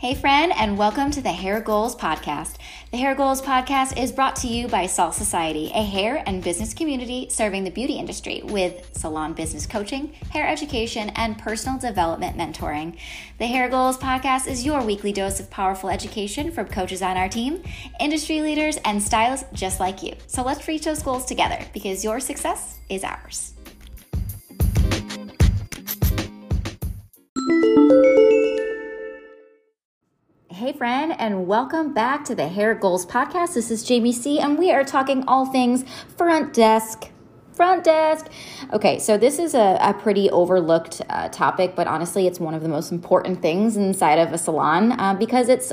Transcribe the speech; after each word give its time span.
Hey, 0.00 0.14
friend, 0.14 0.50
and 0.56 0.78
welcome 0.78 1.10
to 1.10 1.20
the 1.20 1.28
Hair 1.28 1.60
Goals 1.60 1.94
Podcast. 1.94 2.54
The 2.90 2.96
Hair 2.96 3.16
Goals 3.16 3.42
Podcast 3.42 4.02
is 4.02 4.12
brought 4.12 4.34
to 4.36 4.48
you 4.48 4.66
by 4.66 4.86
Salt 4.86 5.14
Society, 5.14 5.70
a 5.74 5.84
hair 5.84 6.22
and 6.24 6.42
business 6.42 6.72
community 6.72 7.26
serving 7.28 7.64
the 7.64 7.70
beauty 7.70 7.98
industry 7.98 8.40
with 8.44 8.96
salon 8.96 9.34
business 9.34 9.66
coaching, 9.66 10.14
hair 10.30 10.48
education, 10.48 11.10
and 11.16 11.36
personal 11.36 11.78
development 11.78 12.38
mentoring. 12.38 12.96
The 13.36 13.46
Hair 13.46 13.68
Goals 13.68 13.98
Podcast 13.98 14.48
is 14.48 14.64
your 14.64 14.82
weekly 14.82 15.12
dose 15.12 15.38
of 15.38 15.50
powerful 15.50 15.90
education 15.90 16.50
from 16.50 16.68
coaches 16.68 17.02
on 17.02 17.18
our 17.18 17.28
team, 17.28 17.62
industry 18.00 18.40
leaders, 18.40 18.78
and 18.86 19.02
stylists 19.02 19.48
just 19.52 19.80
like 19.80 20.02
you. 20.02 20.14
So 20.28 20.42
let's 20.42 20.66
reach 20.66 20.86
those 20.86 21.02
goals 21.02 21.26
together 21.26 21.62
because 21.74 22.02
your 22.04 22.20
success 22.20 22.78
is 22.88 23.04
ours. 23.04 23.52
Friend, 30.80 31.14
and 31.18 31.46
welcome 31.46 31.92
back 31.92 32.24
to 32.24 32.34
the 32.34 32.48
Hair 32.48 32.76
Goals 32.76 33.04
Podcast. 33.04 33.52
This 33.52 33.70
is 33.70 33.82
Jamie 33.82 34.14
Sea., 34.14 34.40
and 34.40 34.58
we 34.58 34.72
are 34.72 34.82
talking 34.82 35.22
all 35.28 35.44
things 35.44 35.84
front 36.16 36.54
desk. 36.54 37.10
Front 37.52 37.84
desk. 37.84 38.28
Okay, 38.72 38.98
so 38.98 39.18
this 39.18 39.38
is 39.38 39.52
a, 39.52 39.76
a 39.78 39.92
pretty 39.92 40.30
overlooked 40.30 41.02
uh, 41.10 41.28
topic, 41.28 41.76
but 41.76 41.86
honestly, 41.86 42.26
it's 42.26 42.40
one 42.40 42.54
of 42.54 42.62
the 42.62 42.68
most 42.70 42.92
important 42.92 43.42
things 43.42 43.76
inside 43.76 44.18
of 44.18 44.32
a 44.32 44.38
salon 44.38 44.92
uh, 44.92 45.12
because 45.12 45.50
it's 45.50 45.70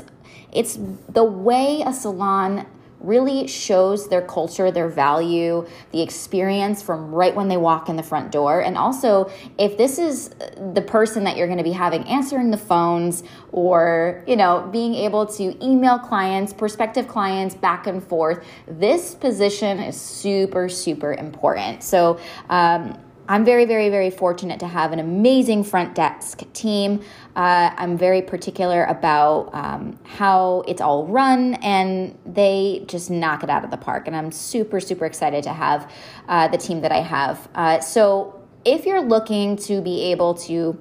it's 0.52 0.78
the 1.08 1.24
way 1.24 1.82
a 1.86 1.94
salon 1.94 2.66
really 3.00 3.46
shows 3.46 4.08
their 4.08 4.22
culture, 4.22 4.70
their 4.70 4.88
value, 4.88 5.66
the 5.92 6.02
experience 6.02 6.82
from 6.82 7.12
right 7.12 7.34
when 7.34 7.48
they 7.48 7.56
walk 7.56 7.88
in 7.88 7.96
the 7.96 8.02
front 8.02 8.32
door. 8.32 8.60
And 8.60 8.76
also, 8.76 9.30
if 9.58 9.76
this 9.76 9.98
is 9.98 10.30
the 10.74 10.82
person 10.82 11.24
that 11.24 11.36
you're 11.36 11.46
going 11.46 11.58
to 11.58 11.64
be 11.64 11.72
having 11.72 12.04
answering 12.04 12.50
the 12.50 12.56
phones 12.56 13.22
or, 13.52 14.24
you 14.26 14.36
know, 14.36 14.68
being 14.72 14.94
able 14.94 15.26
to 15.26 15.64
email 15.64 15.98
clients, 15.98 16.52
prospective 16.52 17.08
clients 17.08 17.54
back 17.54 17.86
and 17.86 18.02
forth, 18.02 18.44
this 18.66 19.14
position 19.14 19.78
is 19.78 20.00
super, 20.00 20.68
super 20.68 21.14
important. 21.14 21.82
So, 21.82 22.18
um, 22.48 22.98
I'm 23.30 23.44
very, 23.44 23.66
very, 23.66 23.90
very 23.90 24.08
fortunate 24.08 24.58
to 24.60 24.66
have 24.66 24.92
an 24.92 24.98
amazing 24.98 25.62
front 25.62 25.94
desk 25.94 26.42
team. 26.54 27.02
Uh, 27.36 27.70
I'm 27.76 27.98
very 27.98 28.22
particular 28.22 28.84
about 28.84 29.50
um, 29.52 29.98
how 30.04 30.64
it's 30.66 30.80
all 30.80 31.06
run, 31.06 31.54
and 31.56 32.18
they 32.24 32.84
just 32.86 33.10
knock 33.10 33.44
it 33.44 33.50
out 33.50 33.64
of 33.64 33.70
the 33.70 33.76
park. 33.76 34.06
And 34.06 34.16
I'm 34.16 34.32
super, 34.32 34.80
super 34.80 35.04
excited 35.04 35.44
to 35.44 35.52
have 35.52 35.92
uh, 36.26 36.48
the 36.48 36.56
team 36.56 36.80
that 36.80 36.90
I 36.90 37.02
have. 37.02 37.48
Uh, 37.54 37.80
so, 37.80 38.34
if 38.64 38.86
you're 38.86 39.02
looking 39.02 39.56
to 39.56 39.82
be 39.82 40.10
able 40.10 40.34
to 40.34 40.78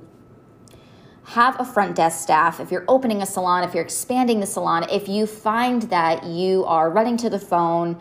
have 1.26 1.60
a 1.60 1.66
front 1.66 1.96
desk 1.96 2.22
staff, 2.22 2.62
if 2.62 2.72
you're 2.72 2.86
opening 2.88 3.22
a 3.22 3.26
salon, 3.26 3.66
if 3.66 3.74
you're 3.74 3.84
expanding 3.84 4.40
the 4.40 4.46
salon, 4.46 4.86
if 4.90 5.10
you 5.10 5.28
find 5.28 5.84
that 5.84 6.24
you 6.24 6.64
are 6.64 6.90
running 6.90 7.18
to 7.18 7.30
the 7.30 7.40
phone, 7.40 8.00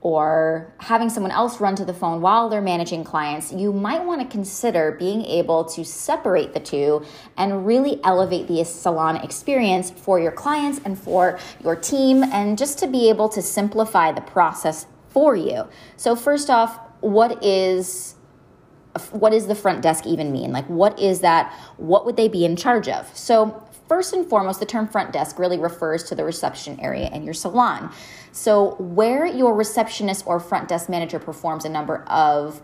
or 0.00 0.72
having 0.78 1.10
someone 1.10 1.32
else 1.32 1.60
run 1.60 1.74
to 1.74 1.84
the 1.84 1.92
phone 1.92 2.20
while 2.20 2.48
they're 2.48 2.60
managing 2.60 3.02
clients, 3.02 3.52
you 3.52 3.72
might 3.72 4.04
want 4.04 4.20
to 4.20 4.26
consider 4.28 4.92
being 4.92 5.24
able 5.24 5.64
to 5.64 5.84
separate 5.84 6.54
the 6.54 6.60
two 6.60 7.04
and 7.36 7.66
really 7.66 8.00
elevate 8.04 8.46
the 8.46 8.62
salon 8.64 9.16
experience 9.16 9.90
for 9.90 10.20
your 10.20 10.30
clients 10.30 10.80
and 10.84 10.98
for 10.98 11.38
your 11.64 11.74
team, 11.74 12.22
and 12.22 12.56
just 12.56 12.78
to 12.78 12.86
be 12.86 13.08
able 13.08 13.28
to 13.28 13.42
simplify 13.42 14.12
the 14.12 14.20
process 14.20 14.86
for 15.08 15.34
you. 15.34 15.66
So, 15.96 16.14
first 16.14 16.48
off, 16.48 16.78
what 17.00 17.44
is 17.44 18.14
what 19.12 19.30
does 19.30 19.46
the 19.46 19.54
front 19.54 19.82
desk 19.82 20.06
even 20.06 20.32
mean? 20.32 20.52
Like, 20.52 20.66
what 20.66 20.98
is 20.98 21.20
that? 21.20 21.52
What 21.76 22.04
would 22.06 22.16
they 22.16 22.28
be 22.28 22.44
in 22.44 22.56
charge 22.56 22.88
of? 22.88 23.16
So, 23.16 23.67
First 23.88 24.12
and 24.12 24.28
foremost, 24.28 24.60
the 24.60 24.66
term 24.66 24.86
front 24.86 25.12
desk 25.12 25.38
really 25.38 25.58
refers 25.58 26.04
to 26.04 26.14
the 26.14 26.24
reception 26.24 26.78
area 26.78 27.08
in 27.10 27.24
your 27.24 27.34
salon. 27.34 27.90
So, 28.32 28.76
where 28.78 29.26
your 29.26 29.54
receptionist 29.54 30.26
or 30.26 30.38
front 30.38 30.68
desk 30.68 30.88
manager 30.88 31.18
performs 31.18 31.64
a 31.64 31.70
number 31.70 32.04
of 32.04 32.60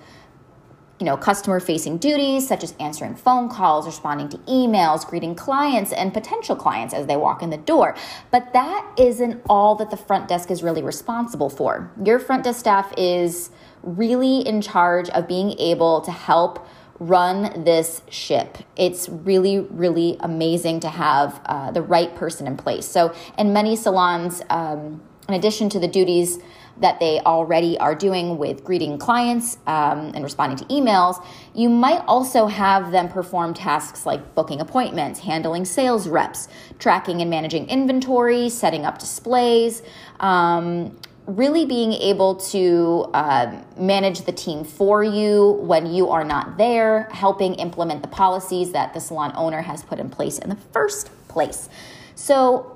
you 1.00 1.06
know, 1.06 1.16
customer 1.16 1.58
facing 1.58 1.98
duties 1.98 2.46
such 2.46 2.62
as 2.62 2.72
answering 2.78 3.16
phone 3.16 3.48
calls, 3.48 3.84
responding 3.84 4.28
to 4.28 4.38
emails, 4.38 5.04
greeting 5.06 5.34
clients 5.34 5.92
and 5.92 6.14
potential 6.14 6.54
clients 6.54 6.94
as 6.94 7.06
they 7.06 7.16
walk 7.16 7.42
in 7.42 7.50
the 7.50 7.56
door. 7.56 7.96
But 8.30 8.52
that 8.52 8.88
isn't 8.96 9.42
all 9.48 9.74
that 9.76 9.90
the 9.90 9.96
front 9.96 10.28
desk 10.28 10.50
is 10.50 10.62
really 10.62 10.82
responsible 10.82 11.50
for. 11.50 11.90
Your 12.04 12.18
front 12.20 12.44
desk 12.44 12.60
staff 12.60 12.92
is 12.96 13.50
really 13.82 14.46
in 14.46 14.62
charge 14.62 15.10
of 15.10 15.26
being 15.26 15.58
able 15.58 16.00
to 16.02 16.12
help 16.12 16.66
run 16.98 17.64
this 17.64 18.02
ship. 18.08 18.58
It's 18.76 19.08
really, 19.08 19.60
really 19.60 20.16
amazing 20.20 20.80
to 20.80 20.88
have 20.88 21.40
uh, 21.46 21.70
the 21.70 21.82
right 21.82 22.14
person 22.14 22.46
in 22.46 22.56
place. 22.56 22.86
So, 22.86 23.14
in 23.38 23.52
many 23.52 23.76
salons, 23.76 24.42
um, 24.50 25.02
in 25.28 25.34
addition 25.34 25.68
to 25.70 25.78
the 25.78 25.88
duties 25.88 26.38
that 26.78 26.98
they 26.98 27.20
already 27.20 27.78
are 27.78 27.94
doing 27.94 28.36
with 28.36 28.64
greeting 28.64 28.98
clients 28.98 29.58
um, 29.66 30.12
and 30.14 30.24
responding 30.24 30.58
to 30.58 30.64
emails, 30.66 31.24
you 31.54 31.68
might 31.68 32.02
also 32.06 32.46
have 32.46 32.90
them 32.90 33.08
perform 33.08 33.54
tasks 33.54 34.04
like 34.04 34.34
booking 34.34 34.60
appointments, 34.60 35.20
handling 35.20 35.64
sales 35.64 36.08
reps, 36.08 36.48
tracking 36.78 37.20
and 37.20 37.30
managing 37.30 37.68
inventory, 37.68 38.48
setting 38.48 38.84
up 38.84 38.98
displays. 38.98 39.82
Um, 40.18 40.96
really 41.26 41.64
being 41.64 41.92
able 41.92 42.36
to 42.36 43.06
uh, 43.14 43.62
manage 43.78 44.22
the 44.22 44.32
team 44.32 44.64
for 44.64 45.02
you 45.02 45.52
when 45.62 45.86
you 45.86 46.10
are 46.10 46.24
not 46.24 46.58
there, 46.58 47.08
helping 47.12 47.54
implement 47.54 48.02
the 48.02 48.08
policies 48.08 48.72
that 48.72 48.92
the 48.92 49.00
salon 49.00 49.32
owner 49.34 49.62
has 49.62 49.82
put 49.82 49.98
in 49.98 50.10
place 50.10 50.38
in 50.38 50.50
the 50.50 50.56
first 50.72 51.10
place. 51.28 51.68
So, 52.14 52.70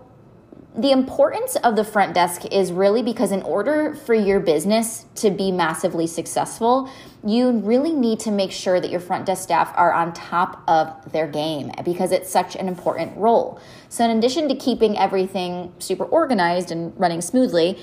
the 0.76 0.92
importance 0.92 1.56
of 1.56 1.75
the 1.75 1.82
front 1.82 2.14
desk 2.14 2.44
is 2.53 2.70
really 2.70 3.03
because, 3.03 3.32
in 3.32 3.42
order 3.42 3.94
for 3.94 4.14
your 4.14 4.38
business 4.38 5.06
to 5.16 5.30
be 5.30 5.50
massively 5.50 6.06
successful, 6.06 6.88
you 7.25 7.50
really 7.50 7.92
need 7.92 8.20
to 8.20 8.30
make 8.30 8.53
sure 8.53 8.80
that 8.80 8.91
your 8.91 9.00
front 9.00 9.26
desk 9.26 9.42
staff 9.42 9.72
are 9.76 9.92
on 9.92 10.12
top 10.12 10.62
of 10.69 11.10
their 11.10 11.26
game 11.26 11.72
because 11.84 12.12
it's 12.12 12.30
such 12.30 12.54
an 12.54 12.69
important 12.69 13.16
role. 13.16 13.60
So, 13.88 14.04
in 14.04 14.16
addition 14.16 14.48
to 14.50 14.54
keeping 14.54 14.97
everything 14.97 15.72
super 15.80 16.04
organized 16.04 16.70
and 16.70 16.98
running 16.98 17.22
smoothly, 17.22 17.78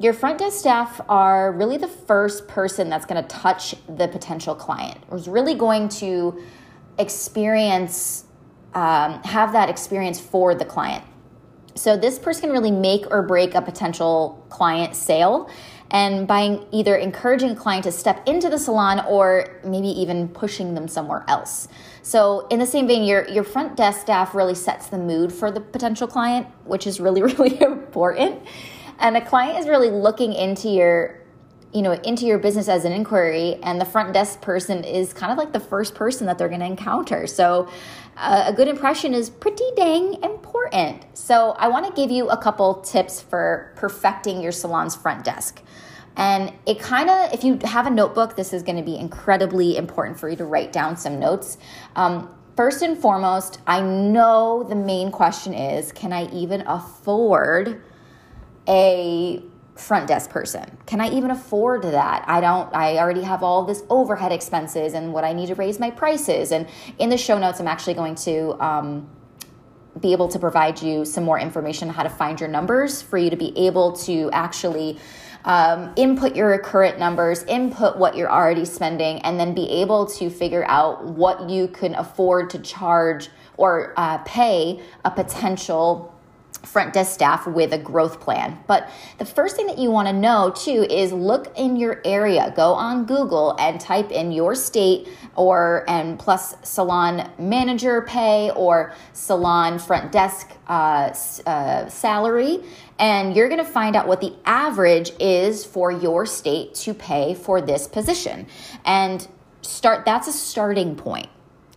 your 0.00 0.14
front 0.14 0.38
desk 0.38 0.58
staff 0.58 0.98
are 1.10 1.52
really 1.52 1.76
the 1.76 1.86
first 1.86 2.48
person 2.48 2.88
that's 2.88 3.04
going 3.04 3.22
to 3.22 3.28
touch 3.28 3.74
the 3.86 4.08
potential 4.08 4.54
client, 4.54 4.98
or 5.10 5.18
is 5.18 5.28
really 5.28 5.54
going 5.54 5.90
to 5.90 6.42
experience, 6.98 8.24
um, 8.72 9.22
have 9.24 9.52
that 9.52 9.68
experience 9.68 10.18
for 10.18 10.54
the 10.54 10.64
client. 10.64 11.04
So 11.74 11.98
this 11.98 12.18
person 12.18 12.44
can 12.44 12.50
really 12.50 12.70
make 12.70 13.10
or 13.10 13.22
break 13.22 13.54
a 13.54 13.60
potential 13.60 14.44
client 14.48 14.96
sale. 14.96 15.50
And 15.90 16.26
by 16.26 16.60
either 16.72 16.96
encouraging 16.96 17.50
a 17.50 17.56
client 17.56 17.84
to 17.84 17.92
step 17.92 18.26
into 18.26 18.48
the 18.48 18.58
salon 18.58 19.04
or 19.06 19.60
maybe 19.64 19.88
even 19.88 20.28
pushing 20.28 20.74
them 20.74 20.88
somewhere 20.88 21.24
else. 21.26 21.66
So, 22.02 22.46
in 22.46 22.60
the 22.60 22.66
same 22.66 22.86
vein, 22.86 23.02
your, 23.02 23.28
your 23.28 23.42
front 23.42 23.76
desk 23.76 24.00
staff 24.00 24.32
really 24.32 24.54
sets 24.54 24.86
the 24.86 24.98
mood 24.98 25.32
for 25.32 25.50
the 25.50 25.60
potential 25.60 26.06
client, 26.06 26.46
which 26.64 26.86
is 26.86 27.00
really, 27.00 27.22
really 27.34 27.60
important 27.60 28.40
and 29.00 29.16
a 29.16 29.20
client 29.24 29.58
is 29.58 29.66
really 29.66 29.90
looking 29.90 30.32
into 30.32 30.68
your 30.68 31.18
you 31.72 31.82
know 31.82 31.92
into 31.92 32.26
your 32.26 32.38
business 32.38 32.68
as 32.68 32.84
an 32.84 32.92
inquiry 32.92 33.56
and 33.62 33.80
the 33.80 33.84
front 33.84 34.12
desk 34.12 34.40
person 34.40 34.82
is 34.84 35.12
kind 35.12 35.30
of 35.32 35.38
like 35.38 35.52
the 35.52 35.60
first 35.60 35.94
person 35.94 36.26
that 36.26 36.36
they're 36.36 36.48
going 36.48 36.60
to 36.60 36.66
encounter. 36.66 37.26
So 37.26 37.68
uh, 38.16 38.44
a 38.46 38.52
good 38.52 38.68
impression 38.68 39.14
is 39.14 39.30
pretty 39.30 39.64
dang 39.76 40.22
important. 40.22 41.04
So 41.14 41.52
i 41.58 41.68
want 41.68 41.86
to 41.86 41.92
give 41.92 42.10
you 42.10 42.28
a 42.28 42.36
couple 42.36 42.80
tips 42.82 43.20
for 43.20 43.72
perfecting 43.76 44.42
your 44.42 44.52
salon's 44.52 44.96
front 44.96 45.24
desk. 45.24 45.62
And 46.16 46.52
it 46.66 46.80
kind 46.80 47.08
of 47.08 47.32
if 47.32 47.44
you 47.44 47.58
have 47.64 47.86
a 47.86 47.90
notebook 47.90 48.36
this 48.36 48.52
is 48.52 48.62
going 48.62 48.76
to 48.76 48.82
be 48.82 48.96
incredibly 48.98 49.76
important 49.76 50.18
for 50.18 50.28
you 50.28 50.36
to 50.36 50.44
write 50.44 50.72
down 50.72 50.96
some 50.96 51.18
notes. 51.18 51.56
Um, 51.96 52.34
First 52.56 52.82
and 52.82 52.98
foremost, 52.98 53.58
I 53.66 53.80
know 53.80 54.66
the 54.68 54.74
main 54.74 55.10
question 55.10 55.54
is 55.54 55.92
can 55.92 56.12
I 56.12 56.30
even 56.30 56.62
afford 56.66 57.80
a 58.68 59.42
front 59.74 60.06
desk 60.06 60.30
person? 60.30 60.76
Can 60.86 61.00
I 61.00 61.10
even 61.10 61.30
afford 61.30 61.82
that? 61.82 62.24
I 62.26 62.40
don't, 62.40 62.74
I 62.74 62.98
already 62.98 63.22
have 63.22 63.42
all 63.42 63.64
this 63.64 63.82
overhead 63.88 64.32
expenses 64.32 64.94
and 64.94 65.12
what 65.12 65.24
I 65.24 65.32
need 65.32 65.46
to 65.46 65.54
raise 65.54 65.80
my 65.80 65.90
prices. 65.90 66.52
And 66.52 66.68
in 66.98 67.08
the 67.08 67.16
show 67.16 67.38
notes, 67.38 67.60
I'm 67.60 67.68
actually 67.68 67.94
going 67.94 68.14
to, 68.16 68.62
um, 68.62 69.08
be 69.98 70.12
able 70.12 70.28
to 70.28 70.38
provide 70.38 70.80
you 70.80 71.04
some 71.04 71.24
more 71.24 71.38
information 71.38 71.88
on 71.88 71.94
how 71.94 72.02
to 72.02 72.08
find 72.08 72.38
your 72.38 72.48
numbers 72.48 73.02
for 73.02 73.18
you 73.18 73.28
to 73.28 73.36
be 73.36 73.56
able 73.58 73.92
to 73.92 74.30
actually 74.32 74.98
um, 75.44 75.92
input 75.96 76.36
your 76.36 76.56
current 76.58 76.98
numbers, 76.98 77.42
input 77.44 77.96
what 77.96 78.16
you're 78.16 78.30
already 78.30 78.64
spending, 78.64 79.18
and 79.22 79.40
then 79.40 79.54
be 79.54 79.68
able 79.68 80.06
to 80.06 80.30
figure 80.30 80.64
out 80.66 81.04
what 81.04 81.48
you 81.48 81.66
can 81.68 81.94
afford 81.94 82.50
to 82.50 82.58
charge 82.58 83.30
or 83.56 83.94
uh, 83.96 84.18
pay 84.18 84.82
a 85.04 85.10
potential 85.10 86.14
front 86.62 86.92
desk 86.92 87.12
staff 87.12 87.46
with 87.46 87.72
a 87.72 87.78
growth 87.78 88.20
plan. 88.20 88.58
But 88.66 88.90
the 89.18 89.24
first 89.24 89.56
thing 89.56 89.66
that 89.66 89.78
you 89.78 89.90
want 89.90 90.08
to 90.08 90.12
know 90.12 90.50
too 90.50 90.86
is 90.88 91.12
look 91.12 91.52
in 91.56 91.76
your 91.76 92.00
area. 92.04 92.52
Go 92.54 92.74
on 92.74 93.06
Google 93.06 93.56
and 93.58 93.80
type 93.80 94.10
in 94.10 94.32
your 94.32 94.54
state 94.54 95.08
or 95.36 95.84
and 95.88 96.18
plus 96.18 96.54
salon 96.62 97.30
manager 97.38 98.02
pay 98.02 98.50
or 98.50 98.94
salon 99.12 99.78
front 99.78 100.12
desk 100.12 100.50
uh, 100.68 101.14
uh, 101.46 101.88
salary, 101.88 102.62
and 102.98 103.34
you're 103.34 103.48
going 103.48 103.64
to 103.64 103.70
find 103.70 103.96
out 103.96 104.06
what 104.06 104.20
the 104.20 104.34
average 104.44 105.12
is 105.18 105.64
for 105.64 105.90
your 105.90 106.26
state 106.26 106.74
to 106.74 106.94
pay 106.94 107.34
for 107.34 107.60
this 107.60 107.86
position. 107.88 108.46
And 108.84 109.26
start. 109.62 110.04
That's 110.04 110.28
a 110.28 110.32
starting 110.32 110.96
point 110.96 111.28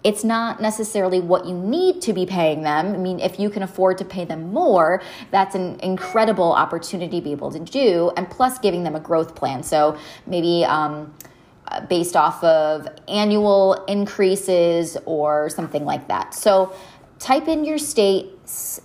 it's 0.04 0.24
not 0.24 0.62
necessarily 0.62 1.20
what 1.20 1.46
you 1.46 1.56
need 1.56 2.02
to 2.02 2.14
be 2.14 2.26
paying 2.26 2.62
them. 2.64 2.94
I 2.94 2.98
mean, 2.98 3.20
if 3.20 3.40
you 3.40 3.50
can 3.50 3.64
afford 3.64 3.98
to 4.00 4.06
pay 4.06 4.26
them 4.26 4.52
more, 4.52 5.02
that's 5.32 5.56
an 5.56 5.80
incredible 5.80 6.52
opportunity 6.52 7.20
to 7.20 7.24
be 7.24 7.32
able 7.32 7.52
to 7.52 7.60
do, 7.60 8.12
and 8.18 8.30
plus 8.30 8.60
giving 8.60 8.84
them 8.84 8.96
a 8.96 9.00
growth 9.00 9.34
plan. 9.34 9.64
So 9.64 9.98
maybe, 10.28 10.66
um, 10.66 11.14
uh, 11.68 11.86
based 11.86 12.18
off 12.18 12.44
of 12.44 12.88
annual 13.08 13.86
increases 13.86 14.98
or 15.06 15.50
something 15.50 15.86
like 15.86 16.10
that. 16.10 16.34
So 16.34 16.76
type 17.20 17.48
in 17.48 17.64
your 17.64 17.78
state, 17.78 18.28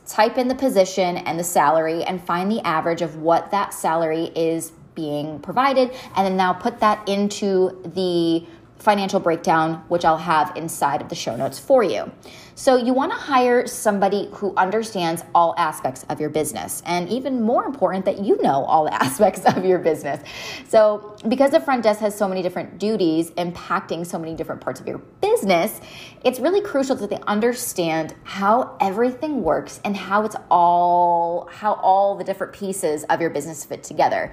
type 0.06 0.38
in 0.38 0.47
the 0.47 0.55
position 0.55 1.17
and 1.17 1.41
the 1.41 1.44
salary, 1.44 2.05
and 2.05 2.23
find 2.23 2.49
the 2.49 2.64
average 2.64 3.03
of 3.03 3.17
what 3.17 3.50
that 3.50 3.75
salary 3.75 4.31
is 4.37 4.71
being 4.94 5.41
provided, 5.41 5.93
and 6.14 6.26
then 6.26 6.37
now 6.37 6.53
put 6.53 6.79
that 6.81 7.09
into 7.09 7.81
the 7.94 8.44
financial 8.78 9.20
breakdown, 9.20 9.82
which 9.88 10.04
I'll 10.04 10.16
have 10.16 10.56
inside 10.56 11.02
of 11.02 11.08
the 11.08 11.14
show 11.14 11.36
notes 11.36 11.58
for 11.58 11.82
you. 11.82 12.10
So, 12.54 12.76
you 12.76 12.92
want 12.92 13.12
to 13.12 13.19
hire 13.19 13.66
somebody 13.69 14.28
who 14.32 14.52
understands 14.56 15.22
all 15.32 15.54
aspects 15.56 16.04
of 16.08 16.20
your 16.20 16.30
business, 16.30 16.82
and 16.86 17.08
even 17.08 17.40
more 17.40 17.64
important, 17.64 18.04
that 18.06 18.19
you 18.19 18.40
know 18.42 18.64
all 18.64 18.88
aspects 18.92 19.44
of 19.44 19.64
your 19.64 19.78
business. 19.78 20.20
So, 20.69 21.16
because 21.28 21.52
the 21.52 21.60
front 21.60 21.84
desk 21.84 22.00
has 22.00 22.16
so 22.16 22.28
many 22.28 22.42
different 22.42 22.78
duties 22.78 23.30
impacting 23.32 24.04
so 24.06 24.19
many 24.19 24.34
different 24.34 24.60
parts 24.60 24.80
of 24.80 24.88
your 24.88 24.98
business, 24.98 25.80
it's 26.25 26.40
really 26.40 26.60
crucial 26.60 26.96
that 26.96 27.10
they 27.10 27.20
understand 27.26 28.14
how 28.25 28.76
everything 28.80 29.42
works 29.42 29.80
and 29.84 29.96
how 29.96 30.25
it's 30.25 30.36
all, 30.50 31.48
how 31.52 31.75
all 31.75 32.16
the 32.16 32.25
different 32.25 32.52
pieces 32.52 33.04
of 33.04 33.20
your 33.20 33.30
business 33.30 33.64
fit 33.64 33.84
together. 33.84 34.32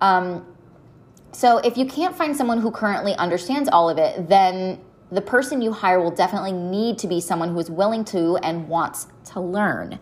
Um, 0.00 0.46
so 1.32 1.58
if 1.58 1.76
you 1.76 1.86
can't 1.86 2.14
find 2.16 2.36
someone 2.36 2.60
who 2.60 2.70
currently 2.70 3.14
understands 3.14 3.68
all 3.68 3.88
of 3.88 3.98
it, 3.98 4.28
then 4.28 4.80
the 5.12 5.20
person 5.20 5.60
you 5.60 5.72
hire 5.72 6.00
will 6.00 6.10
definitely 6.10 6.52
need 6.52 6.98
to 6.98 7.08
be 7.08 7.20
someone 7.20 7.50
who 7.50 7.58
is 7.58 7.70
willing 7.70 8.04
to 8.06 8.36
and 8.38 8.68
wants 8.68 9.08
to 9.32 9.40
learn. 9.40 9.98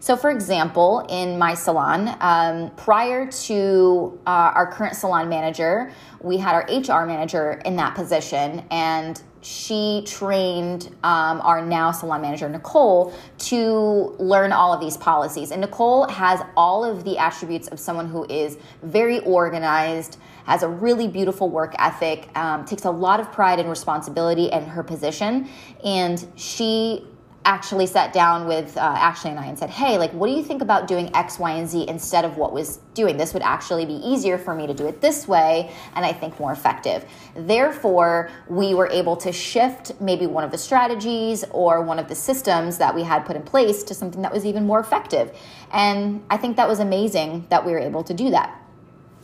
So, 0.00 0.16
for 0.16 0.30
example, 0.30 1.06
in 1.08 1.38
my 1.38 1.54
salon, 1.54 2.16
um, 2.20 2.70
prior 2.76 3.30
to 3.30 4.20
uh, 4.26 4.52
our 4.54 4.72
current 4.72 4.96
salon 4.96 5.28
manager, 5.28 5.92
we 6.20 6.38
had 6.38 6.54
our 6.54 6.66
HR 6.68 7.06
manager 7.06 7.62
in 7.64 7.76
that 7.76 7.94
position, 7.94 8.64
and 8.72 9.22
she 9.42 10.02
trained 10.06 10.86
um, 11.02 11.40
our 11.40 11.64
now 11.64 11.90
salon 11.90 12.22
manager, 12.22 12.48
Nicole, 12.48 13.12
to 13.38 14.14
learn 14.18 14.52
all 14.52 14.72
of 14.72 14.80
these 14.80 14.96
policies. 14.96 15.50
And 15.50 15.60
Nicole 15.60 16.08
has 16.08 16.40
all 16.56 16.84
of 16.84 17.04
the 17.04 17.18
attributes 17.18 17.68
of 17.68 17.78
someone 17.80 18.08
who 18.08 18.24
is 18.28 18.56
very 18.82 19.20
organized 19.20 20.18
has 20.44 20.62
a 20.62 20.68
really 20.68 21.06
beautiful 21.06 21.48
work 21.48 21.74
ethic, 21.78 22.28
um, 22.36 22.64
takes 22.64 22.84
a 22.84 22.90
lot 22.90 23.20
of 23.20 23.30
pride 23.30 23.60
and 23.60 23.68
responsibility 23.68 24.46
in 24.46 24.64
her 24.64 24.82
position. 24.82 25.48
And 25.84 26.26
she 26.36 27.06
actually 27.44 27.86
sat 27.86 28.12
down 28.12 28.46
with 28.46 28.76
uh, 28.76 28.80
Ashley 28.80 29.30
and 29.30 29.38
I 29.38 29.46
and 29.46 29.58
said, 29.58 29.70
Hey, 29.70 29.98
like, 29.98 30.12
what 30.12 30.28
do 30.28 30.32
you 30.32 30.42
think 30.42 30.62
about 30.62 30.86
doing 30.86 31.14
X, 31.14 31.38
Y, 31.38 31.50
and 31.50 31.68
Z 31.68 31.88
instead 31.88 32.24
of 32.24 32.36
what 32.36 32.52
was 32.52 32.78
doing? 32.94 33.16
This 33.16 33.34
would 33.34 33.42
actually 33.42 33.84
be 33.84 33.94
easier 33.94 34.38
for 34.38 34.54
me 34.54 34.66
to 34.66 34.74
do 34.74 34.86
it 34.86 35.00
this 35.00 35.26
way, 35.26 35.72
and 35.94 36.04
I 36.04 36.12
think 36.12 36.38
more 36.38 36.52
effective. 36.52 37.04
Therefore, 37.34 38.30
we 38.48 38.74
were 38.74 38.88
able 38.88 39.16
to 39.16 39.32
shift 39.32 40.00
maybe 40.00 40.26
one 40.26 40.44
of 40.44 40.50
the 40.50 40.58
strategies 40.58 41.44
or 41.50 41.82
one 41.82 41.98
of 41.98 42.08
the 42.08 42.14
systems 42.14 42.78
that 42.78 42.94
we 42.94 43.02
had 43.02 43.24
put 43.26 43.36
in 43.36 43.42
place 43.42 43.82
to 43.84 43.94
something 43.94 44.22
that 44.22 44.32
was 44.32 44.46
even 44.46 44.66
more 44.66 44.80
effective. 44.80 45.36
And 45.72 46.22
I 46.30 46.36
think 46.36 46.56
that 46.56 46.68
was 46.68 46.78
amazing 46.78 47.46
that 47.48 47.64
we 47.66 47.72
were 47.72 47.80
able 47.80 48.04
to 48.04 48.14
do 48.14 48.30
that. 48.30 48.58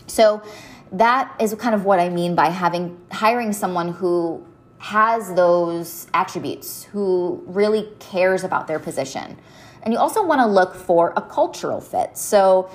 So, 0.07 0.43
that 0.91 1.37
is 1.39 1.55
kind 1.57 1.75
of 1.75 1.85
what 1.85 2.01
I 2.01 2.09
mean 2.09 2.35
by 2.35 2.47
having 2.47 2.99
hiring 3.13 3.53
someone 3.53 3.93
who 3.93 4.43
has 4.79 5.35
those 5.35 6.07
attributes, 6.15 6.85
who 6.85 7.43
really 7.47 7.89
cares 7.99 8.45
about 8.45 8.67
their 8.67 8.79
position. 8.79 9.37
And 9.83 9.93
you 9.93 9.99
also 9.99 10.25
want 10.25 10.41
to 10.41 10.47
look 10.47 10.75
for 10.75 11.13
a 11.17 11.23
cultural 11.23 11.81
fit. 11.81 12.17
So, 12.17 12.71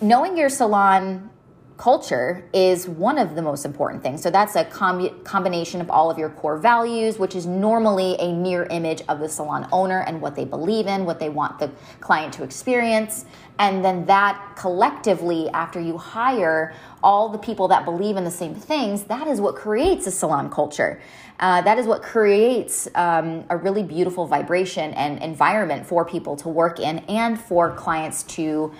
knowing 0.00 0.36
your 0.36 0.48
salon 0.48 1.30
culture 1.76 2.42
is 2.54 2.88
one 2.88 3.18
of 3.18 3.34
the 3.34 3.42
most 3.42 3.64
important 3.64 4.02
things. 4.02 4.22
So 4.22 4.30
that's 4.30 4.56
a 4.56 4.64
com- 4.64 5.20
combination 5.24 5.80
of 5.80 5.90
all 5.90 6.10
of 6.10 6.18
your 6.18 6.30
core 6.30 6.56
values, 6.56 7.18
which 7.18 7.34
is 7.34 7.46
normally 7.46 8.16
a 8.18 8.32
mirror 8.32 8.66
image 8.70 9.02
of 9.08 9.20
the 9.20 9.28
salon 9.28 9.68
owner 9.72 10.00
and 10.00 10.20
what 10.20 10.34
they 10.36 10.44
believe 10.44 10.86
in, 10.86 11.04
what 11.04 11.20
they 11.20 11.28
want 11.28 11.58
the 11.58 11.70
client 12.00 12.32
to 12.34 12.44
experience. 12.44 13.26
And 13.58 13.84
then 13.84 14.06
that 14.06 14.54
collectively, 14.56 15.48
after 15.50 15.80
you 15.80 15.98
hire 15.98 16.74
all 17.02 17.28
the 17.28 17.38
people 17.38 17.68
that 17.68 17.84
believe 17.84 18.16
in 18.16 18.24
the 18.24 18.30
same 18.30 18.54
things, 18.54 19.04
that 19.04 19.26
is 19.26 19.40
what 19.40 19.54
creates 19.54 20.06
a 20.06 20.10
salon 20.10 20.50
culture. 20.50 21.00
Uh, 21.38 21.60
that 21.62 21.78
is 21.78 21.86
what 21.86 22.02
creates 22.02 22.88
um, 22.94 23.44
a 23.50 23.56
really 23.56 23.82
beautiful 23.82 24.26
vibration 24.26 24.94
and 24.94 25.22
environment 25.22 25.86
for 25.86 26.04
people 26.04 26.34
to 26.36 26.48
work 26.48 26.80
in 26.80 27.00
and 27.00 27.38
for 27.38 27.74
clients 27.74 28.22
to 28.22 28.72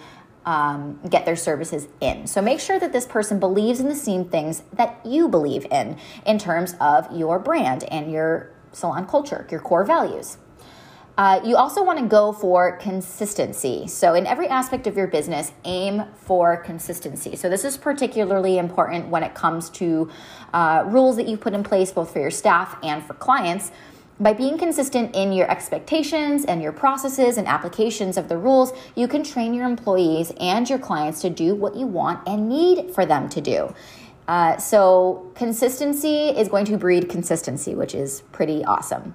um, 0.47 1.01
get 1.11 1.27
their 1.27 1.37
services 1.37 1.89
in. 2.01 2.27
So 2.27 2.41
make 2.41 2.61
sure 2.61 2.79
that 2.79 2.93
this 2.93 3.05
person 3.05 3.39
believes 3.39 3.81
in 3.81 3.89
the 3.89 3.97
same 3.97 4.25
things 4.25 4.63
that 4.73 5.05
you 5.05 5.29
believe 5.29 5.67
in, 5.71 5.99
in 6.25 6.39
terms 6.39 6.75
of 6.81 7.15
your 7.15 7.39
brand 7.39 7.85
and 7.85 8.11
your 8.11 8.53
salon 8.73 9.07
culture, 9.07 9.47
your 9.51 9.61
core 9.61 9.85
values. 9.85 10.39
Uh, 11.19 11.41
you 11.43 11.57
also 11.57 11.83
want 11.83 11.99
to 11.99 12.05
go 12.05 12.31
for 12.31 12.77
consistency. 12.77 13.87
So, 13.87 14.13
in 14.13 14.27
every 14.27 14.49
aspect 14.49 14.87
of 14.87 14.99
your 14.99 15.07
business, 15.07 15.51
aim 15.65 16.03
for 16.15 16.59
consistency. 16.59 17.37
So, 17.37 17.49
this 17.49 17.65
is 17.65 17.79
particularly 17.79 18.59
important 18.59 19.09
when 19.09 19.23
it 19.23 19.35
comes 19.35 19.71
to 19.71 20.11
uh, 20.53 20.85
rules 20.87 21.17
that 21.17 21.27
you 21.27 21.39
put 21.39 21.55
in 21.55 21.65
place 21.65 21.91
both 21.91 22.13
for 22.13 22.21
your 22.21 22.31
staff 22.31 22.77
and 22.83 23.03
for 23.03 23.15
clients. 23.15 23.73
By 24.19 24.33
being 24.33 24.57
consistent 24.57 25.15
in 25.15 25.33
your 25.33 25.51
expectations 25.51 26.47
and 26.47 26.63
your 26.63 26.73
processes 26.73 27.37
and 27.37 27.47
applications 27.47 28.17
of 28.17 28.29
the 28.29 28.39
rules, 28.39 28.73
you 28.95 29.09
can 29.09 29.23
train 29.23 29.53
your 29.53 29.67
employees 29.67 30.33
and 30.41 30.69
your 30.69 30.79
clients 30.79 31.21
to 31.21 31.31
do 31.31 31.55
what 31.55 31.77
you 31.77 31.87
want 31.87 32.27
and 32.27 32.49
need 32.49 32.95
for 32.95 33.05
them 33.05 33.29
to 33.29 33.43
do. 33.43 33.75
Uh, 34.27 34.57
so, 34.57 35.31
consistency 35.35 36.29
is 36.31 36.49
going 36.49 36.65
to 36.65 36.77
breed 36.79 37.09
consistency, 37.09 37.75
which 37.75 37.95
is 37.95 38.23
pretty 38.33 38.65
awesome. 38.65 39.15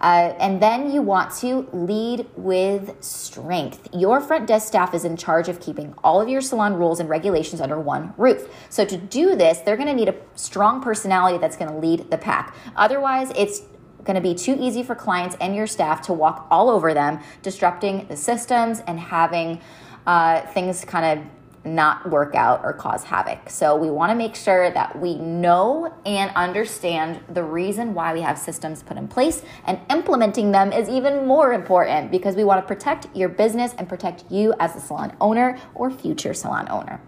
Uh, 0.00 0.34
and 0.38 0.60
then 0.60 0.90
you 0.90 1.00
want 1.00 1.32
to 1.36 1.68
lead 1.72 2.26
with 2.36 2.96
strength. 3.02 3.86
Your 3.92 4.20
front 4.20 4.46
desk 4.46 4.66
staff 4.66 4.94
is 4.94 5.04
in 5.04 5.16
charge 5.16 5.48
of 5.48 5.60
keeping 5.60 5.94
all 6.02 6.20
of 6.20 6.28
your 6.28 6.40
salon 6.40 6.74
rules 6.74 7.00
and 7.00 7.08
regulations 7.08 7.60
under 7.60 7.78
one 7.78 8.12
roof. 8.16 8.48
So, 8.68 8.84
to 8.84 8.96
do 8.96 9.36
this, 9.36 9.58
they're 9.58 9.76
going 9.76 9.88
to 9.88 9.94
need 9.94 10.08
a 10.08 10.16
strong 10.34 10.82
personality 10.82 11.38
that's 11.38 11.56
going 11.56 11.70
to 11.70 11.78
lead 11.78 12.10
the 12.10 12.18
pack. 12.18 12.54
Otherwise, 12.76 13.32
it's 13.36 13.62
going 14.04 14.14
to 14.14 14.20
be 14.20 14.34
too 14.34 14.56
easy 14.58 14.82
for 14.82 14.94
clients 14.94 15.36
and 15.40 15.54
your 15.54 15.66
staff 15.66 16.02
to 16.02 16.12
walk 16.12 16.46
all 16.50 16.68
over 16.70 16.94
them, 16.94 17.20
disrupting 17.42 18.06
the 18.08 18.16
systems 18.16 18.80
and 18.86 18.98
having 18.98 19.60
uh, 20.06 20.40
things 20.48 20.84
kind 20.84 21.18
of 21.18 21.26
not 21.64 22.08
work 22.08 22.34
out 22.34 22.62
or 22.64 22.72
cause 22.72 23.04
havoc. 23.04 23.50
So 23.50 23.76
we 23.76 23.90
want 23.90 24.10
to 24.10 24.16
make 24.16 24.34
sure 24.34 24.70
that 24.70 24.98
we 24.98 25.16
know 25.16 25.94
and 26.06 26.30
understand 26.34 27.20
the 27.28 27.42
reason 27.42 27.92
why 27.92 28.14
we 28.14 28.22
have 28.22 28.38
systems 28.38 28.82
put 28.82 28.96
in 28.96 29.08
place 29.08 29.42
and 29.66 29.78
implementing 29.90 30.52
them 30.52 30.72
is 30.72 30.88
even 30.88 31.26
more 31.26 31.52
important 31.52 32.10
because 32.10 32.34
we 32.34 32.44
want 32.44 32.62
to 32.62 32.66
protect 32.66 33.14
your 33.14 33.28
business 33.28 33.74
and 33.76 33.88
protect 33.88 34.24
you 34.30 34.54
as 34.58 34.74
a 34.74 34.80
salon 34.80 35.14
owner 35.20 35.58
or 35.74 35.90
future 35.90 36.32
salon 36.32 36.66
owner. 36.70 37.00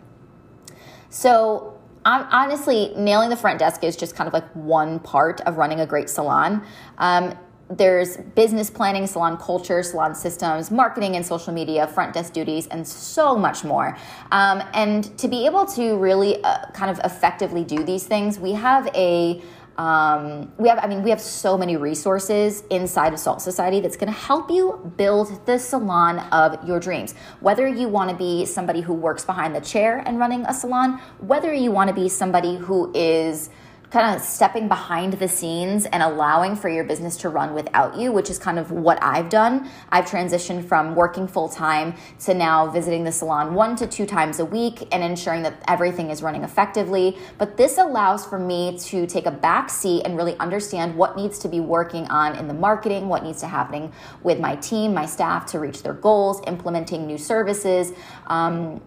So 1.08 1.78
honestly, 2.04 2.92
nailing 2.96 3.30
the 3.30 3.36
front 3.36 3.58
desk 3.58 3.84
is 3.84 3.96
just 3.96 4.16
kind 4.16 4.26
of 4.28 4.34
like 4.34 4.48
one 4.54 4.98
part 5.00 5.40
of 5.42 5.56
running 5.56 5.80
a 5.80 5.86
great 5.86 6.08
salon. 6.10 6.64
Um, 6.98 7.36
there's 7.70 8.16
business 8.16 8.70
planning, 8.70 9.06
salon 9.06 9.36
culture, 9.38 9.82
salon 9.82 10.14
systems, 10.14 10.70
marketing 10.70 11.16
and 11.16 11.24
social 11.24 11.52
media, 11.52 11.86
front 11.86 12.12
desk 12.12 12.32
duties, 12.32 12.66
and 12.66 12.86
so 12.86 13.36
much 13.36 13.64
more. 13.64 13.96
Um, 14.30 14.62
and 14.74 15.16
to 15.18 15.28
be 15.28 15.46
able 15.46 15.64
to 15.66 15.96
really 15.96 16.42
uh, 16.44 16.66
kind 16.72 16.90
of 16.90 17.00
effectively 17.04 17.64
do 17.64 17.82
these 17.82 18.04
things, 18.04 18.38
we 18.38 18.52
have 18.52 18.88
a 18.94 19.42
um, 19.78 20.52
we 20.58 20.68
have, 20.68 20.78
I 20.78 20.86
mean, 20.86 21.02
we 21.02 21.10
have 21.10 21.20
so 21.20 21.56
many 21.56 21.76
resources 21.76 22.62
inside 22.70 23.12
of 23.12 23.18
Salt 23.18 23.40
Society 23.40 23.80
that's 23.80 23.96
going 23.96 24.12
to 24.12 24.18
help 24.18 24.50
you 24.50 24.92
build 24.96 25.46
the 25.46 25.58
salon 25.58 26.18
of 26.30 26.66
your 26.66 26.78
dreams. 26.78 27.14
Whether 27.40 27.66
you 27.66 27.88
want 27.88 28.10
to 28.10 28.16
be 28.16 28.44
somebody 28.44 28.80
who 28.80 28.92
works 28.92 29.24
behind 29.24 29.54
the 29.54 29.60
chair 29.60 30.02
and 30.06 30.18
running 30.18 30.44
a 30.46 30.54
salon, 30.54 31.00
whether 31.18 31.52
you 31.52 31.70
want 31.70 31.88
to 31.88 31.94
be 31.94 32.08
somebody 32.08 32.56
who 32.56 32.92
is 32.94 33.50
kind 33.92 34.16
of 34.16 34.22
stepping 34.22 34.68
behind 34.68 35.12
the 35.12 35.28
scenes 35.28 35.84
and 35.84 36.02
allowing 36.02 36.56
for 36.56 36.70
your 36.70 36.82
business 36.82 37.14
to 37.18 37.28
run 37.28 37.52
without 37.52 37.94
you, 37.94 38.10
which 38.10 38.30
is 38.30 38.38
kind 38.38 38.58
of 38.58 38.70
what 38.70 38.98
I've 39.02 39.28
done. 39.28 39.68
I've 39.90 40.06
transitioned 40.06 40.64
from 40.64 40.94
working 40.94 41.28
full 41.28 41.50
time 41.50 41.94
to 42.20 42.32
now 42.32 42.70
visiting 42.70 43.04
the 43.04 43.12
salon 43.12 43.52
one 43.52 43.76
to 43.76 43.86
two 43.86 44.06
times 44.06 44.38
a 44.38 44.46
week 44.46 44.88
and 44.92 45.04
ensuring 45.04 45.42
that 45.42 45.62
everything 45.68 46.08
is 46.08 46.22
running 46.22 46.42
effectively. 46.42 47.18
But 47.36 47.58
this 47.58 47.76
allows 47.76 48.24
for 48.24 48.38
me 48.38 48.78
to 48.78 49.06
take 49.06 49.26
a 49.26 49.30
back 49.30 49.68
seat 49.68 50.04
and 50.06 50.16
really 50.16 50.38
understand 50.38 50.96
what 50.96 51.14
needs 51.14 51.38
to 51.40 51.48
be 51.48 51.60
working 51.60 52.06
on 52.06 52.34
in 52.36 52.48
the 52.48 52.54
marketing, 52.54 53.10
what 53.10 53.22
needs 53.22 53.40
to 53.40 53.46
happening 53.46 53.92
with 54.22 54.40
my 54.40 54.56
team, 54.56 54.94
my 54.94 55.04
staff 55.04 55.44
to 55.52 55.58
reach 55.58 55.82
their 55.82 55.92
goals, 55.92 56.40
implementing 56.46 57.06
new 57.06 57.18
services, 57.18 57.92
um, 58.28 58.80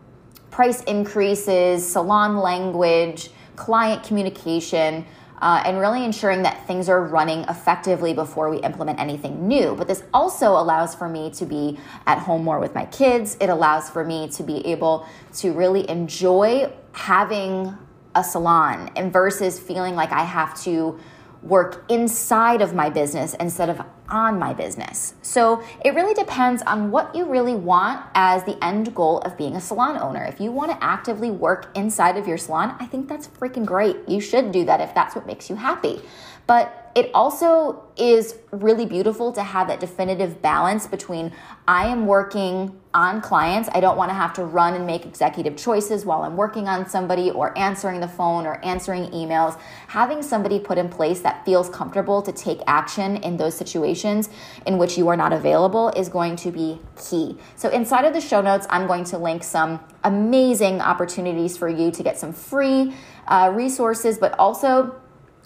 price 0.49 0.81
increases, 0.85 1.87
salon 1.87 2.37
language 2.37 3.29
client 3.55 4.03
communication, 4.03 5.05
uh, 5.41 5.61
and 5.65 5.79
really 5.79 6.03
ensuring 6.03 6.43
that 6.43 6.65
things 6.65 6.89
are 6.89 7.03
running 7.03 7.41
effectively 7.43 8.13
before 8.13 8.49
we 8.49 8.57
implement 8.57 8.99
anything 8.99 9.47
new. 9.47 9.75
But 9.75 9.87
this 9.87 10.03
also 10.13 10.51
allows 10.51 10.95
for 10.95 11.09
me 11.09 11.29
to 11.31 11.45
be 11.45 11.77
at 12.07 12.19
home 12.19 12.43
more 12.43 12.59
with 12.59 12.73
my 12.73 12.85
kids. 12.85 13.37
It 13.39 13.49
allows 13.49 13.89
for 13.89 14.03
me 14.03 14.29
to 14.29 14.43
be 14.43 14.65
able 14.67 15.07
to 15.35 15.51
really 15.51 15.89
enjoy 15.89 16.71
having 16.93 17.77
a 18.15 18.23
salon 18.23 18.89
and 18.95 19.11
versus 19.11 19.59
feeling 19.59 19.95
like 19.95 20.11
I 20.11 20.23
have 20.23 20.59
to 20.63 20.97
work 21.43 21.83
inside 21.89 22.61
of 22.61 22.73
my 22.73 22.89
business 22.89 23.33
instead 23.35 23.69
of 23.69 23.81
on 24.09 24.39
my 24.39 24.53
business. 24.53 25.13
So 25.21 25.63
it 25.83 25.95
really 25.95 26.13
depends 26.13 26.61
on 26.63 26.91
what 26.91 27.15
you 27.15 27.25
really 27.25 27.55
want 27.55 28.05
as 28.13 28.43
the 28.43 28.63
end 28.63 28.93
goal 28.93 29.19
of 29.19 29.37
being 29.37 29.55
a 29.55 29.61
salon 29.61 29.97
owner. 29.97 30.23
If 30.23 30.39
you 30.39 30.51
want 30.51 30.71
to 30.71 30.83
actively 30.83 31.31
work 31.31 31.69
inside 31.75 32.17
of 32.17 32.27
your 32.27 32.37
salon, 32.37 32.75
I 32.79 32.85
think 32.85 33.07
that's 33.07 33.27
freaking 33.27 33.65
great. 33.65 33.97
You 34.07 34.21
should 34.21 34.51
do 34.51 34.65
that 34.65 34.81
if 34.81 34.93
that's 34.93 35.15
what 35.15 35.25
makes 35.25 35.49
you 35.49 35.55
happy. 35.55 36.01
But 36.47 36.84
it 36.95 37.11
also 37.13 37.83
is 37.97 38.35
really 38.51 38.85
beautiful 38.85 39.33
to 39.33 39.43
have 39.43 39.67
that 39.67 39.81
definitive 39.81 40.41
balance 40.41 40.87
between 40.87 41.33
I 41.67 41.87
am 41.87 42.07
working 42.07 42.79
on 42.93 43.19
clients. 43.19 43.67
I 43.73 43.81
don't 43.81 43.97
want 43.97 44.11
to 44.11 44.13
have 44.13 44.31
to 44.35 44.45
run 44.45 44.75
and 44.75 44.87
make 44.87 45.05
executive 45.05 45.57
choices 45.57 46.05
while 46.05 46.21
I'm 46.21 46.37
working 46.37 46.69
on 46.69 46.87
somebody 46.87 47.31
or 47.31 47.57
answering 47.57 47.99
the 47.99 48.07
phone 48.07 48.45
or 48.45 48.63
answering 48.63 49.07
emails. 49.07 49.59
Having 49.87 50.23
somebody 50.23 50.57
put 50.57 50.77
in 50.77 50.87
place 50.87 51.19
that 51.19 51.43
feels 51.43 51.67
comfortable 51.67 52.21
to 52.21 52.31
take 52.31 52.61
action 52.65 53.17
in 53.17 53.35
those 53.35 53.55
situations 53.55 54.29
in 54.65 54.77
which 54.77 54.97
you 54.97 55.09
are 55.09 55.17
not 55.17 55.33
available 55.33 55.89
is 55.97 56.07
going 56.07 56.37
to 56.37 56.51
be 56.51 56.79
key. 56.97 57.37
So, 57.57 57.67
inside 57.69 58.05
of 58.05 58.13
the 58.13 58.21
show 58.21 58.39
notes, 58.39 58.67
I'm 58.69 58.87
going 58.87 59.03
to 59.05 59.17
link 59.17 59.43
some 59.43 59.81
amazing 60.05 60.79
opportunities 60.79 61.57
for 61.57 61.67
you 61.67 61.91
to 61.91 62.03
get 62.03 62.17
some 62.17 62.31
free 62.31 62.93
uh, 63.27 63.51
resources, 63.53 64.17
but 64.17 64.37
also 64.39 64.95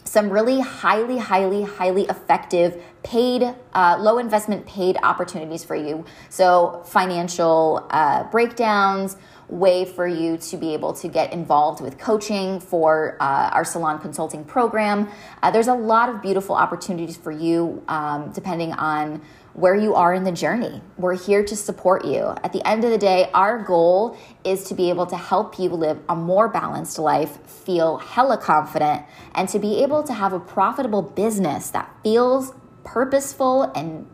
some 0.03 0.29
really 0.29 0.59
highly, 0.59 1.17
highly, 1.17 1.63
highly 1.63 2.03
effective 2.05 2.81
paid, 3.03 3.43
uh, 3.73 3.97
low 3.99 4.17
investment 4.17 4.65
paid 4.65 4.97
opportunities 5.03 5.63
for 5.63 5.75
you. 5.75 6.03
So, 6.29 6.81
financial 6.85 7.85
uh, 7.89 8.23
breakdowns, 8.25 9.17
way 9.49 9.83
for 9.85 10.07
you 10.07 10.37
to 10.37 10.57
be 10.57 10.73
able 10.73 10.93
to 10.93 11.07
get 11.07 11.33
involved 11.33 11.81
with 11.81 11.97
coaching 11.97 12.59
for 12.59 13.17
uh, 13.19 13.49
our 13.51 13.65
salon 13.65 13.99
consulting 13.99 14.43
program. 14.43 15.09
Uh, 15.41 15.51
there's 15.51 15.67
a 15.67 15.73
lot 15.73 16.09
of 16.09 16.21
beautiful 16.21 16.55
opportunities 16.55 17.17
for 17.17 17.31
you 17.31 17.83
um, 17.87 18.31
depending 18.31 18.71
on 18.73 19.21
where 19.53 19.75
you 19.75 19.95
are 19.95 20.13
in 20.13 20.23
the 20.23 20.31
journey. 20.31 20.81
We're 20.97 21.17
here 21.17 21.43
to 21.43 21.55
support 21.55 22.05
you. 22.05 22.33
At 22.43 22.53
the 22.53 22.65
end 22.65 22.85
of 22.85 22.91
the 22.91 22.97
day, 22.97 23.29
our 23.33 23.61
goal 23.61 24.17
is 24.43 24.63
to 24.65 24.75
be 24.75 24.89
able 24.89 25.05
to 25.07 25.17
help 25.17 25.59
you 25.59 25.69
live 25.69 25.99
a 26.07 26.15
more 26.15 26.47
balanced 26.47 26.99
life, 26.99 27.43
feel 27.45 27.97
hella 27.97 28.37
confident, 28.37 29.03
and 29.35 29.49
to 29.49 29.59
be 29.59 29.83
able 29.83 30.03
to 30.03 30.13
have 30.13 30.31
a 30.31 30.39
profitable 30.39 31.01
business 31.01 31.71
that 31.71 31.93
feels 32.03 32.53
purposeful 32.83 33.63
and 33.75 34.07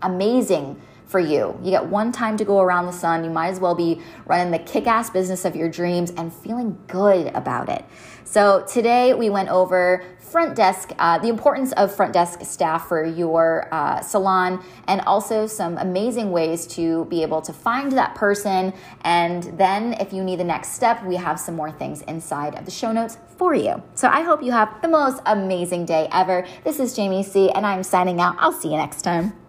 amazing 0.00 0.80
for 1.12 1.20
you. 1.20 1.56
You 1.62 1.70
get 1.70 1.86
one 1.86 2.10
time 2.10 2.36
to 2.38 2.44
go 2.44 2.60
around 2.60 2.86
the 2.86 2.92
sun. 2.92 3.22
You 3.22 3.30
might 3.30 3.48
as 3.48 3.60
well 3.60 3.76
be 3.76 4.00
running 4.26 4.50
the 4.50 4.58
kick 4.58 4.88
ass 4.88 5.10
business 5.10 5.44
of 5.44 5.54
your 5.54 5.68
dreams 5.68 6.10
and 6.16 6.32
feeling 6.32 6.76
good 6.88 7.26
about 7.36 7.68
it. 7.68 7.84
So, 8.24 8.64
today 8.66 9.12
we 9.12 9.28
went 9.28 9.50
over 9.50 10.02
front 10.18 10.56
desk, 10.56 10.92
uh, 10.98 11.18
the 11.18 11.28
importance 11.28 11.72
of 11.72 11.94
front 11.94 12.14
desk 12.14 12.40
staff 12.42 12.88
for 12.88 13.04
your 13.04 13.68
uh, 13.70 14.00
salon, 14.00 14.64
and 14.88 15.02
also 15.02 15.46
some 15.46 15.76
amazing 15.76 16.30
ways 16.30 16.66
to 16.68 17.04
be 17.06 17.20
able 17.20 17.42
to 17.42 17.52
find 17.52 17.92
that 17.92 18.14
person. 18.14 18.72
And 19.02 19.42
then, 19.58 19.92
if 20.00 20.14
you 20.14 20.24
need 20.24 20.38
the 20.38 20.44
next 20.44 20.72
step, 20.72 21.04
we 21.04 21.16
have 21.16 21.38
some 21.38 21.54
more 21.54 21.70
things 21.70 22.00
inside 22.02 22.54
of 22.54 22.64
the 22.64 22.70
show 22.70 22.90
notes 22.90 23.18
for 23.36 23.54
you. 23.54 23.82
So, 23.94 24.08
I 24.08 24.22
hope 24.22 24.42
you 24.42 24.52
have 24.52 24.80
the 24.80 24.88
most 24.88 25.20
amazing 25.26 25.84
day 25.84 26.08
ever. 26.10 26.46
This 26.64 26.80
is 26.80 26.96
Jamie 26.96 27.22
Sea., 27.22 27.50
and 27.50 27.66
I'm 27.66 27.82
signing 27.82 28.18
out. 28.18 28.36
I'll 28.38 28.52
see 28.52 28.70
you 28.70 28.78
next 28.78 29.02
time. 29.02 29.41